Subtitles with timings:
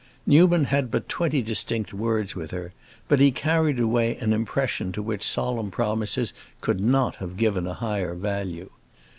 [0.25, 2.73] Newman had but twenty distinct words with her,
[3.07, 7.75] but he carried away an impression to which solemn promises could not have given a
[7.75, 8.71] higher value.